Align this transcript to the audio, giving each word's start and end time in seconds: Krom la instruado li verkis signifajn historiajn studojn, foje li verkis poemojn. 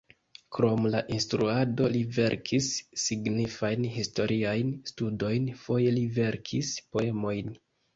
Krom 0.55 0.87
la 0.95 1.01
instruado 1.15 1.91
li 1.97 2.01
verkis 2.17 2.71
signifajn 3.03 3.89
historiajn 4.01 4.75
studojn, 4.95 5.49
foje 5.69 5.97
li 6.01 6.07
verkis 6.21 6.79
poemojn. 6.95 7.59